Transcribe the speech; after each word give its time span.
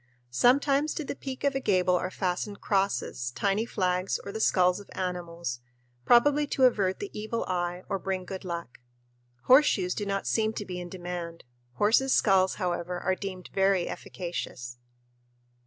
Sometimes 0.31 0.95
to 0.95 1.03
the 1.05 1.13
peak 1.15 1.43
of 1.43 1.53
a 1.53 1.59
gable 1.59 1.95
are 1.95 2.09
fastened 2.09 2.59
crosses, 2.59 3.29
tiny 3.35 3.67
flags, 3.67 4.19
or 4.25 4.31
the 4.31 4.39
skulls 4.39 4.79
of 4.79 4.89
animals 4.93 5.59
probably 6.05 6.47
to 6.47 6.63
avert 6.63 6.97
the 6.97 7.11
Evil 7.13 7.45
Eye 7.47 7.83
or 7.87 7.99
bring 7.99 8.25
good 8.25 8.43
luck. 8.43 8.79
Horseshoes 9.43 9.93
do 9.93 10.07
not 10.07 10.25
seem 10.25 10.53
to 10.53 10.65
be 10.65 10.79
in 10.79 10.89
demand. 10.89 11.43
Horses' 11.73 12.15
skulls, 12.15 12.55
however, 12.55 12.99
are 12.99 13.13
deemed 13.13 13.51
very 13.53 13.87
efficacious. 13.87 14.79